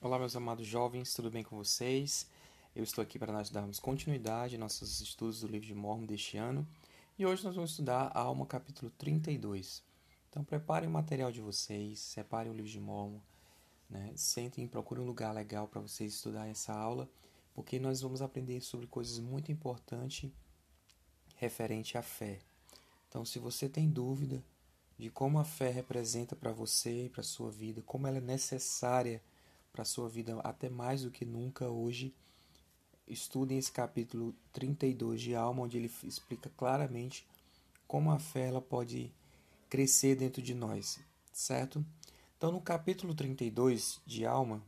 [0.00, 2.30] Olá, meus amados jovens, tudo bem com vocês?
[2.74, 6.36] Eu estou aqui para nós darmos continuidade aos nossos estudos do livro de Mormon deste
[6.36, 6.64] ano
[7.18, 9.82] e hoje nós vamos estudar a Alma capítulo 32.
[10.30, 13.18] Então, preparem o material de vocês, separem o livro de Mormon,
[13.90, 14.12] né?
[14.14, 17.10] sentem e procurem um lugar legal para vocês estudar essa aula,
[17.52, 20.30] porque nós vamos aprender sobre coisas muito importantes
[21.34, 22.38] referente à fé.
[23.08, 24.44] Então, se você tem dúvida
[24.96, 29.20] de como a fé representa para você e para sua vida, como ela é necessária
[29.20, 29.37] para
[29.82, 32.14] a sua vida até mais do que nunca hoje,
[33.06, 37.26] estudem esse capítulo 32 de Alma, onde ele explica claramente
[37.86, 39.12] como a fé ela pode
[39.70, 41.00] crescer dentro de nós,
[41.32, 41.84] certo?
[42.36, 44.62] Então, no capítulo 32 de Alma,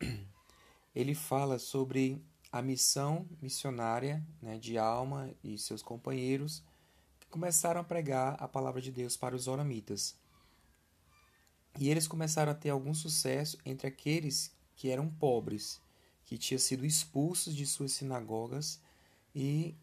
[0.94, 6.62] ele fala sobre a missão missionária né, de Alma e seus companheiros
[7.30, 10.16] começaram a pregar a palavra de Deus para os oramitas.
[11.78, 15.80] E eles começaram a ter algum sucesso entre aqueles que eram pobres,
[16.24, 18.80] que tinham sido expulsos de suas sinagogas,
[19.32, 19.76] e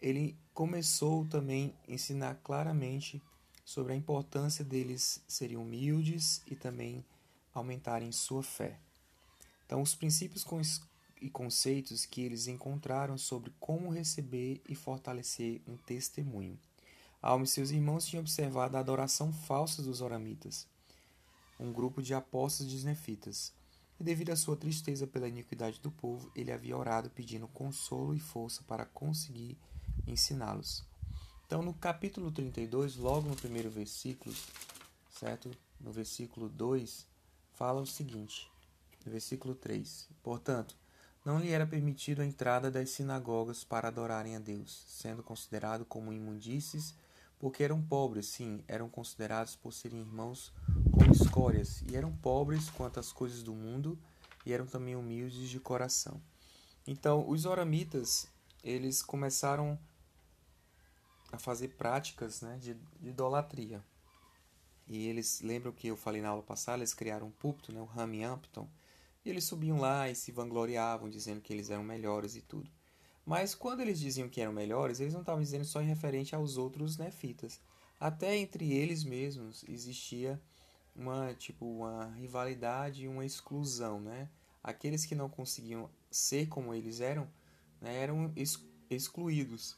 [0.00, 3.22] ele começou também a ensinar claramente
[3.62, 7.04] sobre a importância deles serem humildes e também
[7.54, 8.78] aumentarem sua fé.
[9.66, 10.46] Então, os princípios
[11.20, 16.58] e conceitos que eles encontraram sobre como receber e fortalecer um testemunho.
[17.20, 20.66] Alma e seus irmãos tinham observado a adoração falsa dos oramitas,
[21.62, 23.54] um grupo de apóstolos de nefitas.
[24.00, 28.18] E devido à sua tristeza pela iniquidade do povo, ele havia orado pedindo consolo e
[28.18, 29.56] força para conseguir
[30.04, 30.84] ensiná-los.
[31.46, 34.34] Então, no capítulo 32, logo no primeiro versículo,
[35.20, 35.50] certo?
[35.80, 37.06] No versículo 2,
[37.52, 38.50] fala o seguinte:
[39.06, 40.74] no versículo 3: Portanto,
[41.24, 46.12] não lhe era permitido a entrada das sinagogas para adorarem a Deus, sendo considerado como
[46.12, 46.94] imundícies,
[47.38, 50.52] porque eram pobres, sim, eram considerados por serem irmãos
[51.20, 53.98] escórias, e eram pobres quanto às coisas do mundo,
[54.44, 56.20] e eram também humildes de coração.
[56.86, 58.26] Então, os oramitas,
[58.62, 59.78] eles começaram
[61.30, 63.82] a fazer práticas né, de, de idolatria.
[64.88, 67.88] E eles, lembram que eu falei na aula passada, eles criaram um púlpito, né, o
[67.98, 68.68] Hampton,
[69.24, 72.70] e eles subiam lá e se vangloriavam, dizendo que eles eram melhores e tudo.
[73.24, 76.56] Mas quando eles diziam que eram melhores, eles não estavam dizendo só em referente aos
[76.56, 77.60] outros nefitas.
[78.00, 80.42] Até entre eles mesmos existia
[80.94, 84.28] uma tipo uma rivalidade uma exclusão, né?
[84.62, 87.28] Aqueles que não conseguiam ser como eles eram,
[87.80, 88.32] né, eram
[88.88, 89.76] excluídos.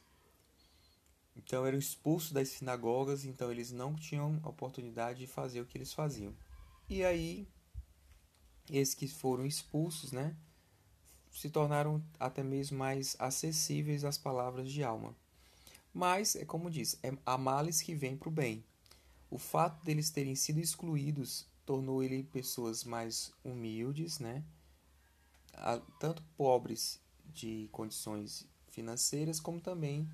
[1.37, 5.93] Então eram expulsos das sinagogas, então eles não tinham oportunidade de fazer o que eles
[5.93, 6.35] faziam.
[6.89, 7.49] E aí
[8.71, 10.37] esses que foram expulsos, né,
[11.33, 15.15] se tornaram até mesmo mais acessíveis às palavras de alma.
[15.93, 18.65] Mas, é como diz, é a males que vem para o bem.
[19.35, 24.45] O fato deles terem sido excluídos tornou ele pessoas mais humildes, né?
[25.99, 27.01] tanto pobres
[27.33, 30.09] de condições financeiras, como também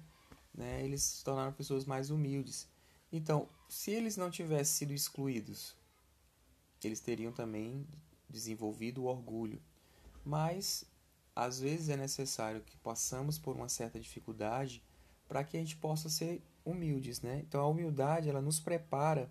[0.55, 2.67] né, eles se tornaram pessoas mais humildes.
[3.13, 5.77] Então, se eles não tivessem sido excluídos,
[6.83, 7.87] eles teriam também
[8.27, 9.61] desenvolvido o orgulho.
[10.25, 10.87] Mas
[11.37, 14.83] às vezes é necessário que passamos por uma certa dificuldade
[15.29, 17.43] para que a gente possa ser humildes, né?
[17.47, 19.31] Então a humildade ela nos prepara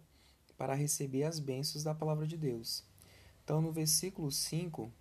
[0.57, 2.83] para receber as bênçãos da palavra de Deus.
[3.43, 4.91] Então no versículo 5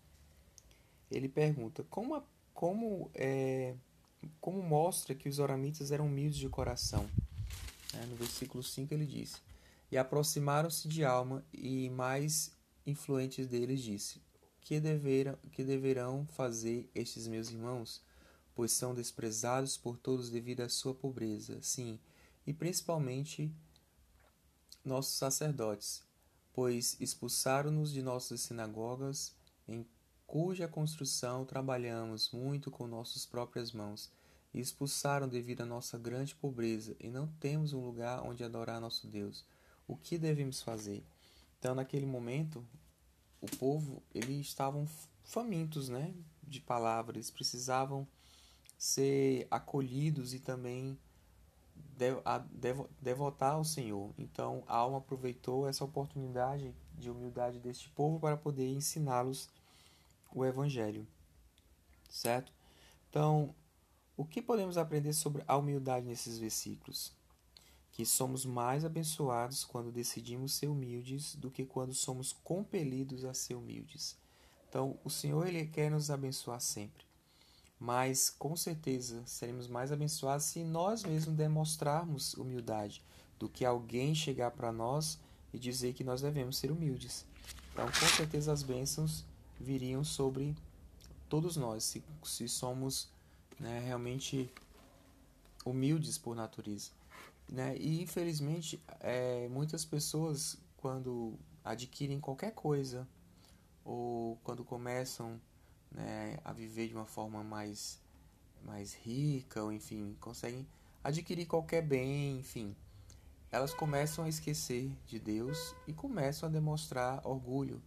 [1.11, 2.23] ele pergunta como a,
[2.55, 3.75] como é,
[4.41, 7.09] como mostra que os oramitas eram humildes de coração.
[7.95, 9.41] É, no versículo 5 ele diz:
[9.91, 12.53] E aproximaram-se de alma e mais
[12.87, 14.21] influentes deles disse:
[14.69, 18.03] que, deveram, que deverão fazer estes meus irmãos?
[18.55, 21.99] Pois são desprezados por todos devido à sua pobreza, sim,
[22.49, 23.55] e principalmente
[24.83, 26.03] nossos sacerdotes,
[26.51, 29.37] pois expulsaram-nos de nossas sinagogas,
[29.69, 29.87] em
[30.27, 34.11] cuja construção trabalhamos muito com nossas próprias mãos,
[34.55, 39.07] e expulsaram devido à nossa grande pobreza, e não temos um lugar onde adorar nosso
[39.07, 39.45] Deus.
[39.87, 41.05] O que devemos fazer?
[41.59, 42.67] Então, naquele momento,
[43.43, 44.89] o povo eles estavam
[45.23, 48.09] famintos, né, de palavras, precisavam
[48.79, 50.99] ser acolhidos e também
[53.01, 54.13] devotar ao Senhor.
[54.19, 59.49] Então, a alma aproveitou essa oportunidade de humildade deste povo para poder ensiná-los
[60.35, 61.07] o evangelho.
[62.09, 62.53] Certo?
[63.11, 63.55] Então,
[64.17, 67.17] o que podemos aprender sobre a humildade nesses versículos?
[67.99, 73.57] que somos mais abençoados quando decidimos ser humildes do que quando somos compelidos a ser
[73.57, 74.17] humildes.
[74.69, 77.08] Então, o Senhor ele quer nos abençoar sempre.
[77.79, 83.05] Mas com certeza seremos mais abençoados se nós mesmos demonstrarmos humildade
[83.39, 85.19] do que alguém chegar para nós
[85.53, 87.25] e dizer que nós devemos ser humildes.
[87.73, 89.25] Então, com certeza as bênçãos
[89.61, 90.57] viriam sobre
[91.29, 93.09] todos nós, se, se somos
[93.61, 94.51] né, realmente
[95.65, 96.91] humildes por natureza.
[97.49, 97.77] Né?
[97.79, 101.35] E infelizmente, é, muitas pessoas, quando
[101.65, 103.07] adquirem qualquer coisa,
[103.85, 105.41] ou quando começam
[105.91, 108.01] né, a viver de uma forma mais,
[108.65, 110.67] mais rica, ou enfim, conseguem
[111.03, 112.77] adquirir qualquer bem, enfim,
[113.51, 117.83] elas começam a esquecer de Deus e começam a demonstrar orgulho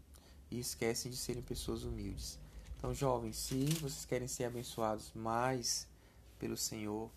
[0.50, 2.39] e esquecem de serem pessoas humildes.
[2.77, 5.88] Então, jovens, se vocês querem ser abençoados mais
[6.39, 7.12] pelo Senhor,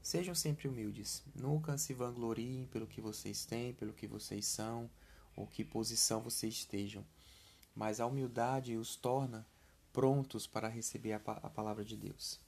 [0.00, 1.24] sejam sempre humildes.
[1.34, 4.88] Nunca se vangloriem pelo que vocês têm, pelo que vocês são,
[5.34, 7.04] ou que posição vocês estejam.
[7.74, 9.44] Mas a humildade os torna
[9.98, 12.38] prontos para receber a, a palavra de Deus.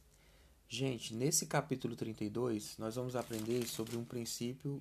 [0.69, 4.81] Gente, nesse capítulo 32, nós vamos aprender sobre um princípio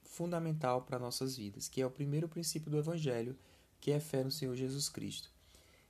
[0.00, 3.36] fundamental para nossas vidas, que é o primeiro princípio do Evangelho,
[3.80, 5.28] que é fé no Senhor Jesus Cristo.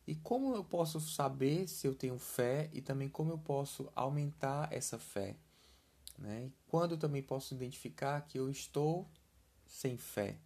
[0.06, 4.72] E como eu posso saber se eu tenho fé e também como eu posso aumentar
[4.72, 5.36] essa fé?
[6.18, 6.50] Né?
[6.68, 9.06] Quando eu também posso identificar que eu estou
[9.66, 10.38] sem fé?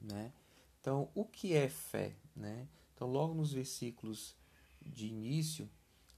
[0.00, 0.32] Né?
[0.80, 2.16] Então, o que é fé?
[2.34, 2.66] Né?
[2.94, 4.39] Então, logo nos versículos
[4.84, 5.68] de início,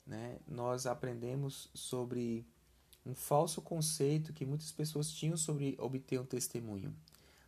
[0.06, 2.47] né, nós aprendemos sobre
[3.05, 6.94] um falso conceito que muitas pessoas tinham sobre obter um testemunho.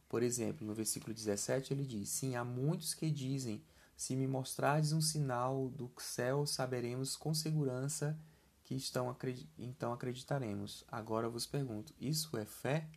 [0.09, 3.63] Por exemplo, no versículo 17 ele diz: Sim, há muitos que dizem:
[3.97, 8.19] Se me mostrardes um sinal do céu, saberemos com segurança
[8.63, 9.15] que estão,
[9.59, 10.85] então acreditaremos.
[10.89, 12.89] Agora vos pergunto: Isso é fé?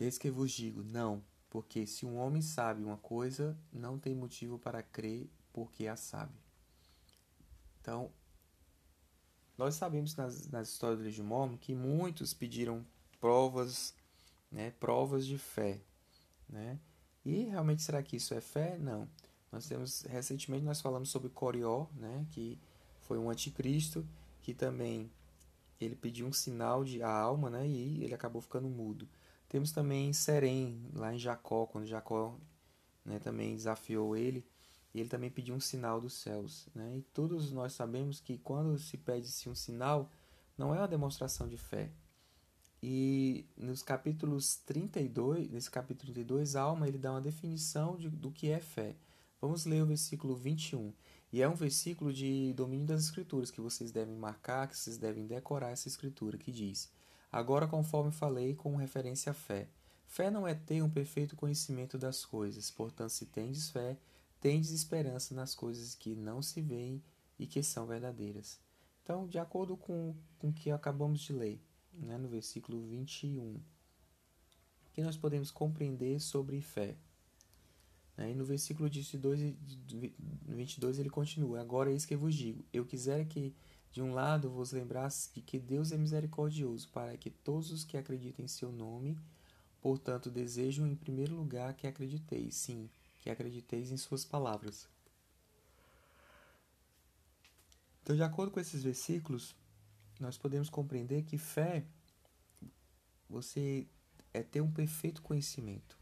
[0.00, 4.58] Eis que vos digo: Não, porque se um homem sabe uma coisa, não tem motivo
[4.58, 6.32] para crer porque a sabe.
[7.80, 8.10] Então,
[9.58, 12.84] nós sabemos nas, nas histórias do livro Mormon que muitos pediram
[13.20, 13.94] provas,
[14.50, 15.80] né, provas de fé,
[16.48, 16.78] né?
[17.24, 18.76] E realmente será que isso é fé?
[18.78, 19.08] Não.
[19.50, 22.58] Nós temos recentemente nós falamos sobre Corió, né, que
[23.02, 24.06] foi um anticristo
[24.40, 25.10] que também
[25.80, 29.08] ele pediu um sinal de a alma, né, e ele acabou ficando mudo.
[29.48, 32.36] Temos também Serém, lá em Jacó, quando Jacó
[33.04, 34.44] né, também desafiou ele,
[34.94, 36.68] e ele também pediu um sinal dos céus.
[36.74, 36.98] Né?
[36.98, 40.10] E todos nós sabemos que quando se pede-se um sinal,
[40.56, 41.90] não é uma demonstração de fé.
[42.82, 48.50] E nos capítulos 32, nesse capítulo 32, Alma, ele dá uma definição de, do que
[48.50, 48.96] é fé.
[49.40, 50.92] Vamos ler o versículo 21.
[51.32, 55.26] E é um versículo de domínio das escrituras que vocês devem marcar, que vocês devem
[55.26, 56.90] decorar essa escritura, que diz:
[57.30, 59.68] Agora, conforme falei, com referência à fé.
[60.06, 63.96] Fé não é ter um perfeito conhecimento das coisas, portanto, se tendes fé,
[64.42, 67.00] tendes esperança nas coisas que não se veem
[67.38, 68.60] e que são verdadeiras.
[69.02, 71.60] Então, de acordo com, o que acabamos de ler,
[71.92, 73.60] né, no versículo 21, o
[74.92, 76.96] que nós podemos compreender sobre fé?
[78.16, 79.54] Né, e no versículo 22,
[80.48, 82.64] 22 ele continua: Agora é isso que eu vos digo.
[82.72, 83.54] Eu quisera que,
[83.92, 87.96] de um lado, vos lembrasse de que Deus é misericordioso, para que todos os que
[87.96, 89.16] acreditem em seu nome,
[89.80, 92.90] portanto, desejam em primeiro lugar que acrediteis, sim,
[93.22, 94.88] que acrediteis em suas palavras.
[98.02, 99.54] Então, de acordo com esses versículos,
[100.18, 101.86] nós podemos compreender que fé
[103.30, 103.86] você
[104.34, 105.96] é ter um perfeito conhecimento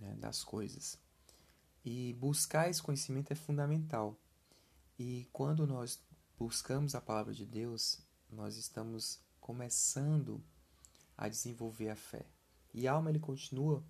[0.00, 0.98] né, das coisas.
[1.84, 4.18] E buscar esse conhecimento é fundamental.
[4.98, 6.00] E quando nós
[6.38, 10.42] buscamos a palavra de Deus, nós estamos começando
[11.16, 12.24] a desenvolver a fé.
[12.72, 13.84] E a alma ele continua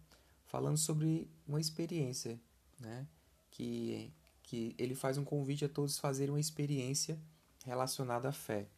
[0.52, 2.38] falando sobre uma experiência,
[2.78, 3.08] né?
[3.50, 7.18] Que, que ele faz um convite a todos fazerem uma experiência
[7.64, 8.68] relacionada à fé.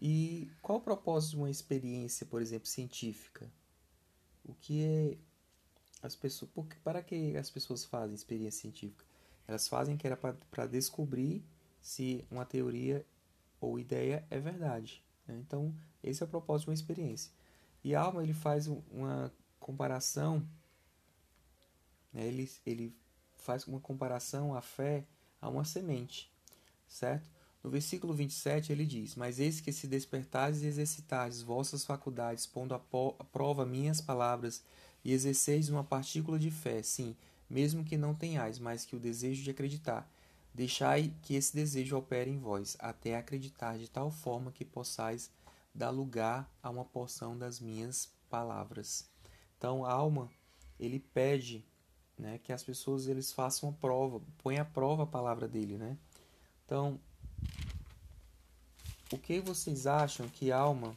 [0.00, 3.50] E qual o propósito de uma experiência, por exemplo, científica?
[4.44, 5.18] O que é
[6.00, 9.04] as pessoas, por, para que as pessoas fazem experiência científica?
[9.46, 11.44] Elas fazem que era para descobrir
[11.80, 13.04] se uma teoria
[13.60, 15.02] ou ideia é verdade.
[15.26, 15.36] Né?
[15.40, 17.32] Então, esse é o propósito de uma experiência.
[17.82, 19.32] E Alma ele faz uma
[19.68, 20.48] comparação,
[22.10, 22.96] né, ele, ele
[23.36, 25.06] faz uma comparação à fé
[25.42, 26.32] a uma semente,
[26.88, 27.28] certo?
[27.62, 32.74] No versículo 27 ele diz: Mas eis que se despertares e exercitares vossas faculdades, pondo
[32.74, 34.64] à prova minhas palavras,
[35.04, 37.14] e exerceis uma partícula de fé, sim,
[37.48, 40.10] mesmo que não tenhais, mas que o desejo de acreditar,
[40.54, 45.30] deixai que esse desejo opere em vós, até acreditar de tal forma que possais
[45.74, 49.08] dar lugar a uma porção das minhas palavras.
[49.58, 50.30] Então, alma,
[50.78, 51.64] ele pede
[52.16, 55.98] né, que as pessoas eles façam a prova, põem à prova a palavra dele, né?
[56.64, 57.00] Então,
[59.12, 60.94] o que vocês acham que alma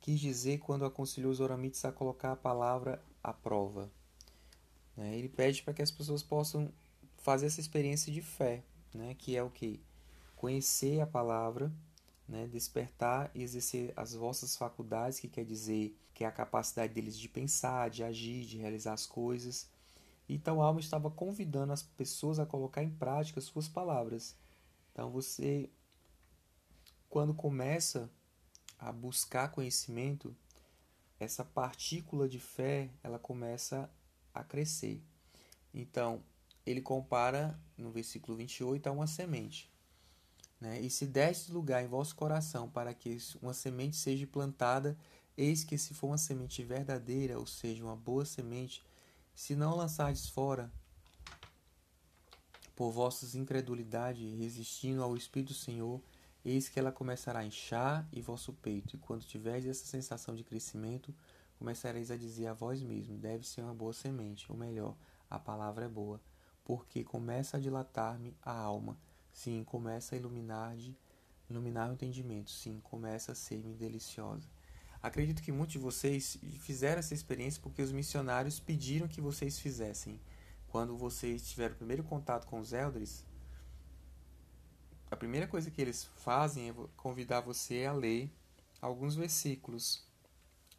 [0.00, 3.90] quis dizer quando aconselhou os oramites a colocar a palavra à prova?
[4.96, 5.16] Né?
[5.16, 6.70] Ele pede para que as pessoas possam
[7.16, 8.62] fazer essa experiência de fé,
[8.94, 9.14] né?
[9.14, 9.80] que é o que?
[10.36, 11.72] Conhecer a palavra,
[12.28, 12.46] né?
[12.46, 17.28] despertar e exercer as vossas faculdades, que quer dizer que é a capacidade deles de
[17.28, 19.70] pensar, de agir, de realizar as coisas.
[20.28, 24.36] Então, alma estava convidando as pessoas a colocar em prática suas palavras.
[24.92, 25.70] Então, você,
[27.08, 28.10] quando começa
[28.78, 30.36] a buscar conhecimento,
[31.18, 33.90] essa partícula de fé ela começa
[34.34, 35.02] a crescer.
[35.72, 36.22] Então,
[36.66, 39.72] ele compara no versículo 28 a uma semente.
[40.60, 40.80] Né?
[40.80, 44.96] E se deste lugar em vosso coração para que uma semente seja plantada,
[45.36, 48.82] eis que se for uma semente verdadeira, ou seja, uma boa semente,
[49.34, 50.70] se não lançardes fora
[52.74, 56.00] por vossas incredulidade, resistindo ao Espírito do Senhor,
[56.44, 60.44] eis que ela começará a inchar e vosso peito, e quando tiverdes essa sensação de
[60.44, 61.14] crescimento,
[61.58, 64.96] começareis a dizer a vós mesmo: deve ser uma boa semente, ou melhor,
[65.28, 66.20] a palavra é boa,
[66.64, 68.96] porque começa a dilatar-me a alma,
[69.38, 70.76] sim, começa a iluminar
[71.48, 74.46] iluminar o entendimento, sim, começa a ser-me deliciosa.
[75.02, 80.20] Acredito que muitos de vocês fizeram essa experiência porque os missionários pediram que vocês fizessem.
[80.66, 83.24] Quando vocês tiveram o primeiro contato com os elders,
[85.10, 88.30] a primeira coisa que eles fazem é convidar você a ler
[88.82, 90.04] alguns versículos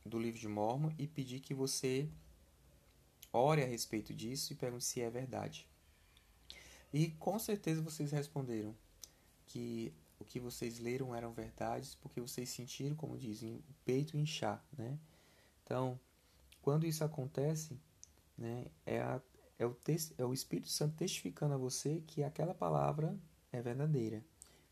[0.06, 2.08] do livro de Mormon e pedir que você
[3.34, 5.68] ore a respeito disso e pergunte se é verdade.
[6.92, 8.76] E com certeza vocês responderam
[9.46, 14.64] que o que vocês leram eram verdades porque vocês sentiram, como dizem, o peito inchar,
[14.78, 14.98] né?
[15.64, 16.00] Então,
[16.62, 17.80] quando isso acontece,
[18.38, 19.22] né, é, a,
[19.58, 19.76] é, o,
[20.18, 23.16] é o Espírito Santo testificando a você que aquela palavra
[23.52, 24.24] é verdadeira.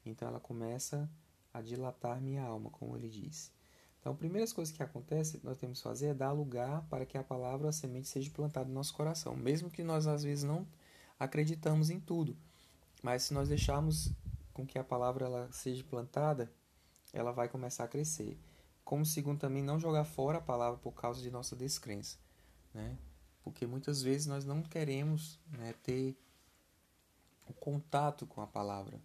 [0.06, 1.10] Então ela começa
[1.54, 3.52] a dilatar minha alma, como ele disse.
[4.00, 7.18] Então, as primeiras coisas que acontecem, nós temos que fazer é dar lugar para que
[7.18, 9.36] a palavra, a semente, seja plantada no nosso coração.
[9.36, 10.66] Mesmo que nós, às vezes, não
[11.20, 12.38] acreditamos em tudo.
[13.02, 14.12] Mas se nós deixarmos
[14.54, 16.52] com que a palavra ela seja plantada,
[17.14, 18.40] ela vai começar a crescer.
[18.84, 22.18] Como segundo também, não jogar fora a palavra por causa de nossa descrença.
[22.74, 22.98] Né?
[23.44, 26.18] Porque muitas vezes nós não queremos né, ter
[27.46, 29.02] o contato com a palavra.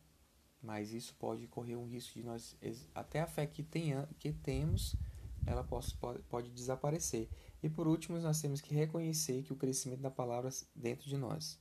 [0.63, 2.57] Mas isso pode correr um risco de nós,
[2.95, 4.95] até a fé que, tenha, que temos,
[5.45, 5.95] ela pode,
[6.29, 7.29] pode desaparecer.
[7.63, 11.59] E por último, nós temos que reconhecer que o crescimento da palavra dentro de nós,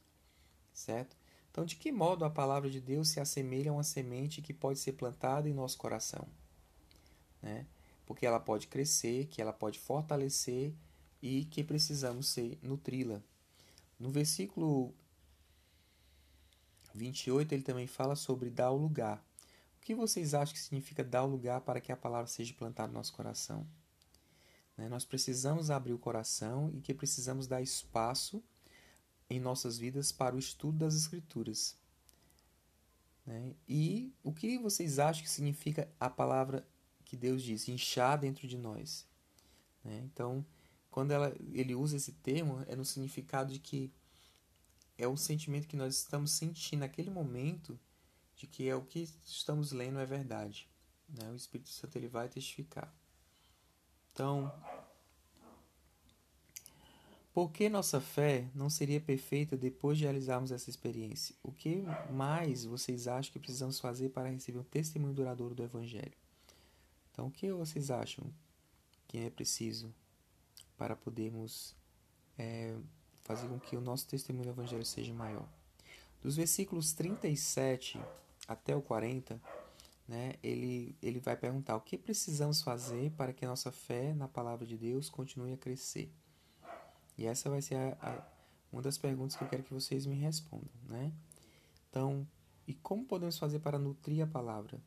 [0.81, 1.15] certo?
[1.49, 4.79] Então, de que modo a palavra de Deus se assemelha a uma semente que pode
[4.79, 6.27] ser plantada em nosso coração?
[7.41, 7.65] Né?
[8.05, 10.73] Porque ela pode crescer, que ela pode fortalecer
[11.21, 13.21] e que precisamos ser nutri-la.
[13.99, 14.93] No versículo
[16.95, 19.23] 28 ele também fala sobre dar o lugar.
[19.77, 22.87] O que vocês acham que significa dar o lugar para que a palavra seja plantada
[22.87, 23.67] no nosso coração?
[24.77, 24.87] Né?
[24.87, 28.43] Nós precisamos abrir o coração e que precisamos dar espaço
[29.31, 31.77] em nossas vidas para o estudo das Escrituras.
[33.25, 33.55] Né?
[33.67, 36.67] E o que vocês acham que significa a palavra
[37.05, 39.07] que Deus diz, inchar dentro de nós?
[39.83, 40.01] Né?
[40.03, 40.45] Então,
[40.89, 43.89] quando ela, ele usa esse termo, é no significado de que
[44.97, 47.79] é o sentimento que nós estamos sentindo naquele momento
[48.35, 50.69] de que é o que estamos lendo é verdade.
[51.07, 51.31] Né?
[51.31, 52.93] O Espírito Santo ele vai testificar.
[54.11, 54.51] Então,
[57.33, 61.33] por que nossa fé não seria perfeita depois de realizarmos essa experiência?
[61.41, 66.17] O que mais vocês acham que precisamos fazer para receber um testemunho duradouro do Evangelho?
[67.11, 68.25] Então, o que vocês acham
[69.07, 69.93] que é preciso
[70.77, 71.75] para podermos
[72.37, 72.75] é,
[73.21, 75.47] fazer com que o nosso testemunho do Evangelho seja maior.
[76.21, 77.99] Dos versículos 37
[78.47, 79.41] até o 40,
[80.07, 84.65] né, ele, ele vai perguntar o que precisamos fazer para que nossa fé na palavra
[84.65, 86.11] de Deus continue a crescer.
[87.21, 88.23] E essa vai ser a, a,
[88.71, 90.71] uma das perguntas que eu quero que vocês me respondam.
[90.89, 91.13] Né?
[91.89, 92.27] Então,
[92.67, 94.81] e como podemos fazer para nutrir a palavra?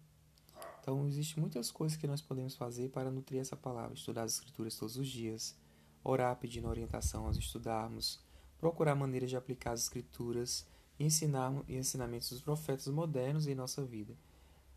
[0.80, 3.94] Então, existem muitas coisas que nós podemos fazer para nutrir essa palavra.
[3.94, 5.56] Estudar as escrituras todos os dias,
[6.02, 8.20] orar pedindo orientação aos estudarmos,
[8.58, 10.66] procurar maneiras de aplicar as escrituras
[10.98, 14.14] ensinar ensinamentos dos profetas modernos em nossa vida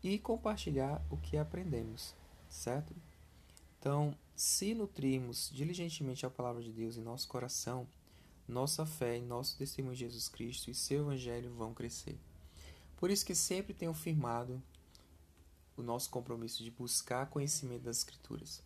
[0.02, 2.14] e compartilhar o que aprendemos,
[2.48, 2.94] certo?
[3.88, 7.88] Então, se nutrirmos diligentemente a palavra de Deus em nosso coração,
[8.46, 12.18] nossa fé e nosso testemunho de Jesus Cristo e seu evangelho vão crescer.
[12.98, 14.62] Por isso que sempre tenho firmado
[15.74, 18.62] o nosso compromisso de buscar conhecimento das escrituras.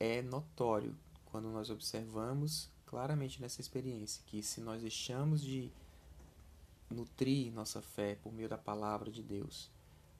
[0.00, 0.92] É notório
[1.26, 5.70] quando nós observamos claramente nessa experiência que se nós deixamos de
[6.90, 9.70] nutrir nossa fé por meio da palavra de Deus,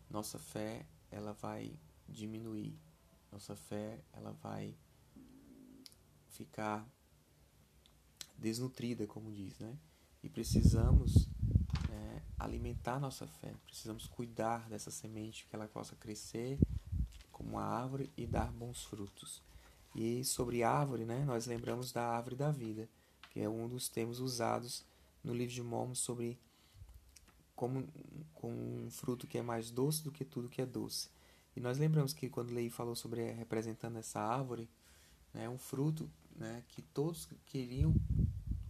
[0.08, 1.72] nossa fé ela vai
[2.08, 2.72] diminuir,
[3.36, 4.74] nossa fé ela vai
[6.30, 6.88] ficar
[8.38, 9.76] desnutrida, como diz, né?
[10.22, 11.28] E precisamos
[11.90, 16.58] é, alimentar nossa fé, precisamos cuidar dessa semente que ela possa crescer
[17.30, 19.42] como uma árvore e dar bons frutos.
[19.94, 22.88] E sobre árvore, né, nós lembramos da árvore da vida,
[23.30, 24.82] que é um dos termos usados
[25.22, 26.38] no livro de Mormon sobre
[27.54, 27.86] como
[28.32, 31.10] com um fruto que é mais doce do que tudo que é doce.
[31.56, 34.68] E nós lembramos que quando Lei falou sobre representando essa árvore,
[35.32, 37.94] né, um fruto né, que todos queriam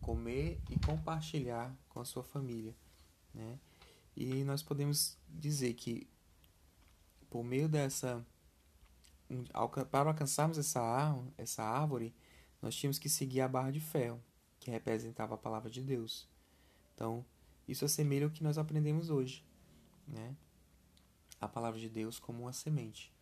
[0.01, 2.75] comer e compartilhar com a sua família.
[3.35, 3.59] Né?
[4.17, 6.09] E nós podemos dizer que
[7.29, 8.25] por meio dessa
[9.91, 12.15] para alcançarmos essa árvore, essa árvore,
[12.63, 14.23] nós tínhamos que seguir a barra de ferro,
[14.61, 16.29] que representava a palavra de Deus.
[16.95, 17.27] Então,
[17.67, 19.45] isso assemelha o que nós aprendemos hoje,
[20.07, 20.37] né?
[21.41, 23.13] A palavra de Deus como uma semente.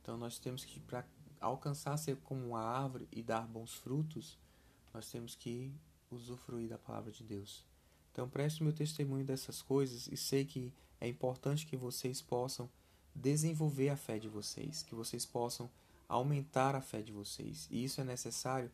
[0.00, 1.04] Então, nós temos que, para
[1.40, 4.38] alcançar ser como uma árvore e dar bons frutos,
[4.92, 5.72] nós temos que
[6.10, 7.64] usufruir da palavra de Deus.
[8.12, 12.70] Então, preste meu testemunho dessas coisas e sei que é importante que vocês possam
[13.14, 15.70] desenvolver a fé de vocês, que vocês possam
[16.08, 17.66] aumentar a fé de vocês.
[17.70, 18.70] E isso é necessário,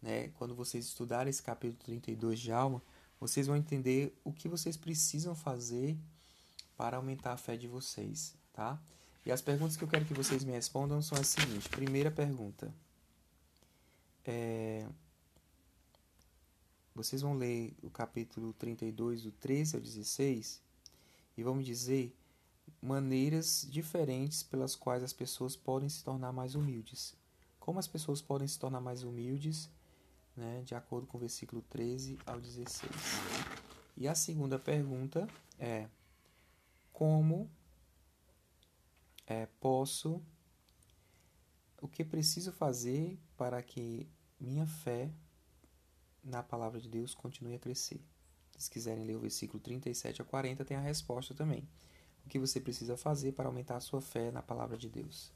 [0.00, 2.82] né, quando vocês estudarem esse capítulo 32 de Alma,
[3.20, 5.98] vocês vão entender o que vocês precisam fazer
[6.76, 8.76] para aumentar a fé de vocês, tá?
[9.24, 11.68] E as perguntas que eu quero que vocês me respondam são as seguintes.
[11.68, 12.74] Primeira pergunta.
[14.24, 14.84] É...
[16.92, 20.60] Vocês vão ler o capítulo 32, do 13 ao 16,
[21.36, 22.12] e vão me dizer
[22.82, 27.14] maneiras diferentes pelas quais as pessoas podem se tornar mais humildes.
[27.60, 29.70] Como as pessoas podem se tornar mais humildes,
[30.36, 32.90] né, de acordo com o versículo 13 ao 16.
[33.96, 35.28] E a segunda pergunta
[35.60, 35.86] é:
[36.92, 37.48] como
[39.28, 40.22] é, posso,
[41.82, 44.08] o que preciso fazer para que
[44.40, 45.12] minha fé
[46.24, 48.00] na palavra de Deus continue a crescer?
[48.56, 51.68] Se quiserem ler o versículo 37 a 40, tem a resposta também
[52.24, 55.32] o que você precisa fazer para aumentar a sua fé na palavra de Deus.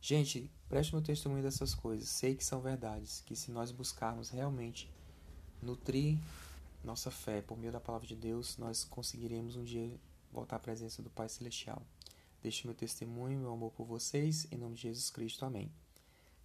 [0.00, 2.08] Gente, preste meu testemunho dessas coisas.
[2.08, 4.90] Sei que são verdades, que se nós buscarmos realmente
[5.62, 6.18] nutrir
[6.82, 9.96] nossa fé por meio da palavra de Deus, nós conseguiremos um dia
[10.32, 11.82] voltar à presença do Pai Celestial.
[12.42, 15.44] Deixe meu testemunho, meu amor por vocês, em nome de Jesus Cristo.
[15.44, 15.70] Amém.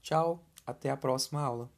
[0.01, 1.69] Tchau, até a próxima aula.